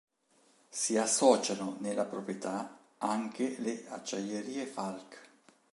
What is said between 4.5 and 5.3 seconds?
Falck.